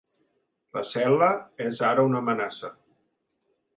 La 0.77 0.81
cel·la 0.91 1.29
és 1.65 1.81
ara 1.91 2.07
una 2.13 2.23
amenaça. 2.25 2.73